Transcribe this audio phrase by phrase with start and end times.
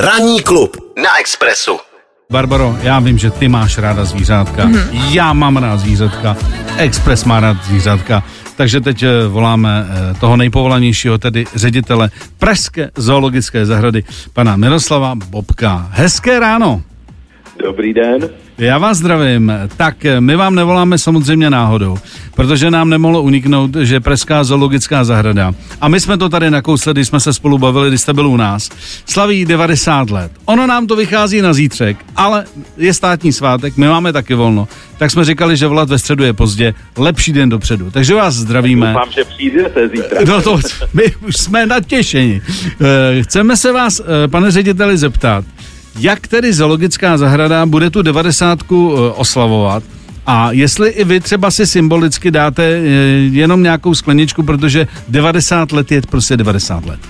[0.00, 1.78] Ranní klub na Expressu.
[2.30, 5.12] Barbaro, já vím, že ty máš ráda zvířátka, mm-hmm.
[5.12, 6.36] já mám rád zvířátka,
[6.76, 8.22] Express má rád zvířátka,
[8.56, 15.88] takže teď eh, voláme eh, toho nejpovolanějšího, tedy ředitele Pražské zoologické zahrady, pana Miroslava Bobka.
[15.90, 16.82] Hezké ráno.
[17.70, 18.28] Dobrý den.
[18.58, 19.52] Já vás zdravím.
[19.76, 21.98] Tak eh, my vám nevoláme samozřejmě náhodou,
[22.34, 27.08] protože nám nemohlo uniknout, že Pražská zoologická zahrada, a my jsme to tady nakousli, když
[27.08, 28.70] jsme se spolu bavili, když jste byl u nás,
[29.06, 30.32] slaví 90 let.
[30.44, 32.44] Ono nám to vychází na zítřek, ale
[32.76, 34.68] je státní svátek, my máme taky volno,
[34.98, 37.90] tak jsme říkali, že volat ve středu je pozdě, lepší den dopředu.
[37.90, 38.86] Takže vás zdravíme.
[38.86, 40.20] Doufám, že přijdete zítra.
[40.26, 40.60] No to,
[40.92, 42.42] my už jsme natěšeni.
[42.80, 45.44] Eh, chceme se vás, eh, pane řediteli, zeptat,
[45.98, 49.82] jak tedy zoologická zahrada bude tu devadesátku eh, oslavovat
[50.26, 52.86] a jestli i vy třeba si symbolicky dáte eh,
[53.32, 57.00] jenom nějakou skleničku, protože 90 let je prostě 90 let.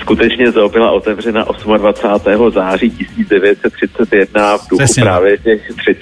[0.00, 1.44] Skutečně zoo byla otevřena
[1.78, 2.50] 28.
[2.50, 5.02] září 1931 v duchu Přesně.
[5.02, 6.00] právě těch 30.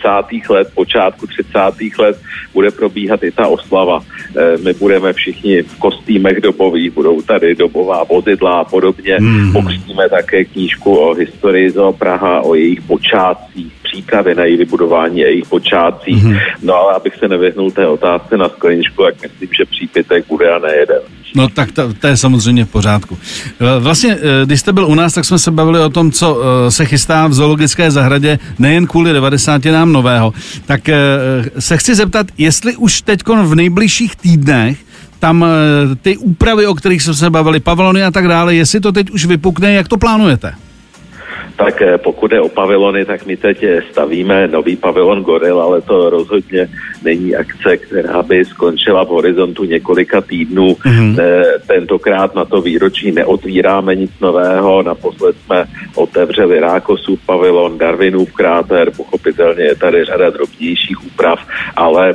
[0.50, 1.58] let, počátku 30.
[1.98, 2.20] let
[2.54, 4.00] bude probíhat i ta oslava.
[4.36, 9.16] Eh, My budeme všichni v kostýmech dobových, budou tady dobová vozidla a podobně.
[9.20, 9.52] Mhm.
[9.52, 15.28] Pokřtíme také knížku o historii zoo Praha, o jejich počátcích, přípravy na její vybudování a
[15.28, 16.24] jejich počátcích.
[16.62, 20.58] No ale abych se nevyhnul té otázce na skleničku, tak myslím, že přípitek bude a
[20.58, 20.98] ne jeden.
[21.36, 23.18] No tak to, to je samozřejmě v pořádku.
[23.68, 26.40] Eh, Vlastně, eh, když jste byl u nás, tak jsme se bavili o tom, co
[26.40, 30.32] eh, se chystá v zoologické zahradě, nejen kvůli 90 nám nového.
[30.66, 30.80] Tak
[31.58, 34.78] se chci zeptat, jestli už teď v nejbližších týdnech
[35.20, 35.44] tam
[36.02, 39.26] ty úpravy, o kterých jsme se bavili, pavilony a tak dále, jestli to teď už
[39.26, 40.52] vypukne, jak to plánujete?
[41.58, 45.80] Tak eh, pokud je o pavilony, tak my teď eh, stavíme nový pavilon Goril, ale
[45.80, 46.68] to rozhodně
[47.02, 50.76] není akce, která by skončila v horizontu několika týdnů.
[50.84, 50.98] Mhm.
[50.98, 51.18] Mm-hmm.
[51.66, 54.82] Tentokrát na to výročí neotvíráme nic nového.
[54.82, 55.64] Naposled jsme
[55.94, 61.38] otevřeli Rákosův pavilon, Darwinův kráter, pochopitelně je tady řada drobnějších úprav,
[61.76, 62.14] ale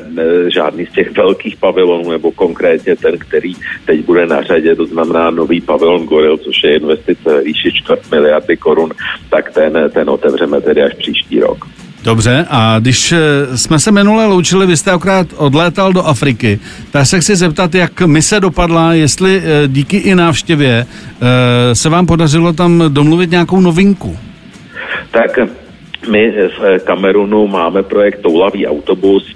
[0.54, 3.54] žádný z těch velkých pavilonů, nebo konkrétně ten, který
[3.86, 8.12] teď bude na řadě, to znamená nový pavilon Goril, což je investice ve výši čtvrt
[8.12, 8.90] miliardy korun,
[9.34, 11.66] tak ten, ten otevřeme tedy až příští rok.
[12.04, 16.60] Dobře, a když eh, jsme se minule loučili, vy jste akorát odlétal do Afriky,
[16.92, 22.06] tak se chci zeptat, jak mise dopadla, jestli eh, díky i návštěvě eh, se vám
[22.06, 24.18] podařilo tam domluvit nějakou novinku.
[25.12, 25.40] Tak
[26.12, 29.36] my v Kamerunu máme projekt Toulavý autobus,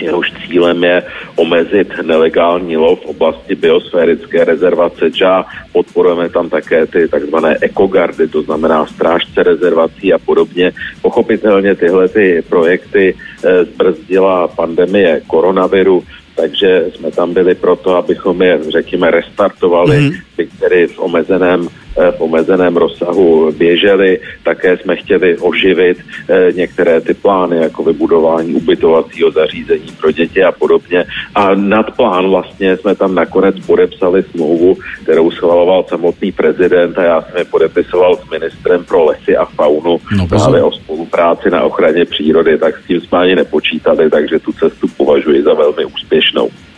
[0.00, 1.02] jehož cílem je
[1.36, 5.44] omezit nelegální lov v oblasti biosférické rezervace JA.
[5.72, 10.72] Podporujeme tam také ty takzvané ekogardy, to znamená strážce rezervací a podobně.
[11.02, 13.14] Pochopitelně tyhle ty projekty
[13.44, 16.04] eh, zbrzdila pandemie koronaviru,
[16.36, 20.10] takže jsme tam byli proto, abychom je, řekněme, restartovali, mm.
[20.36, 24.20] ty, které v omezeném eh, v omezeném rozsahu běžely.
[24.42, 25.98] Také jsme chtěli oživit
[26.28, 31.04] eh, některé ty plány, jako vybudování ubytovacího zařízení pro děti a podobně.
[31.34, 37.22] A nad plán vlastně jsme tam nakonec podepsali smlouvu, kterou schvaloval samotný prezident a já
[37.22, 42.04] jsem je podepisoval s ministrem pro lesy a faunu No, právě o spolupráci na ochraně
[42.04, 45.11] přírody, tak s tím jsme ani nepočítali, takže tu cestu úspěšnou.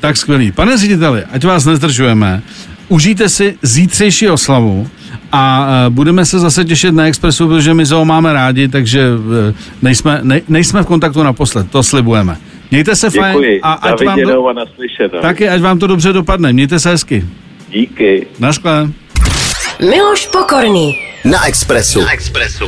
[0.04, 0.52] Tak skvělý.
[0.52, 2.42] Pane řediteli, ať vás nezdržujeme,
[2.88, 4.88] užijte si zítřejší oslavu
[5.32, 9.08] a eh, budeme se zase těšit na Expressu, protože my zoo máme rádi, takže
[9.50, 12.36] eh, nejsme, ne, nejsme v kontaktu naposled, to slibujeme.
[12.70, 15.20] Mějte se fajn Děkuji, a ať vám, to, a naslyšenou.
[15.22, 16.52] taky, ať vám to dobře dopadne.
[16.52, 17.24] Mějte se hezky.
[17.72, 18.26] Díky.
[18.38, 18.90] Naschle.
[19.80, 20.98] Miloš Pokorný.
[21.24, 22.00] Na Expressu.
[22.00, 22.64] Na Expressu.